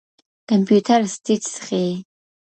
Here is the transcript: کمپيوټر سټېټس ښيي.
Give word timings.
کمپيوټر 0.49 1.01
سټېټس 1.13 1.53
ښيي. 1.65 1.93